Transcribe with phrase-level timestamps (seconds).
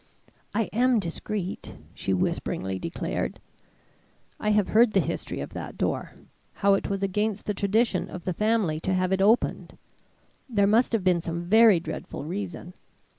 [0.55, 3.39] "I am discreet," she whisperingly declared.
[4.39, 6.13] "I have heard the history of that door
[6.53, 9.77] how it was against the tradition of the family to have it opened.
[10.49, 12.73] There must have been some very dreadful reason.